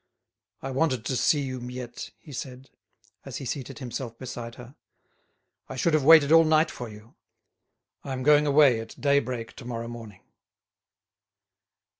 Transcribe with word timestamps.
"I 0.63 0.71
wanted 0.71 1.05
to 1.05 1.15
see 1.15 1.41
you, 1.41 1.61
Miette," 1.61 2.09
he 2.17 2.33
said, 2.33 2.71
as 3.23 3.37
he 3.37 3.45
seated 3.45 3.77
himself 3.77 4.17
beside 4.17 4.55
her. 4.55 4.73
"I 5.69 5.75
should 5.75 5.93
have 5.93 6.03
waited 6.03 6.31
all 6.31 6.43
night 6.43 6.71
for 6.71 6.89
you. 6.89 7.13
I 8.03 8.13
am 8.13 8.23
going 8.23 8.47
away 8.47 8.79
at 8.79 8.99
daybreak 8.99 9.55
to 9.57 9.65
morrow 9.65 9.87
morning." 9.87 10.21